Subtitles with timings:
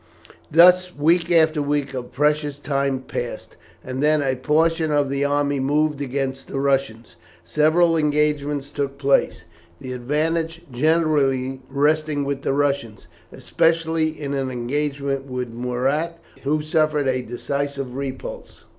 [0.49, 5.59] Thus week after week of precious time passed, and then a portion of the army
[5.59, 7.17] moved against the Russians.
[7.43, 9.43] Several engagements took place,
[9.79, 17.07] the advantage generally resting with the Russians, especially in an engagement with Murat, who suffered
[17.07, 18.63] a decisive repulse.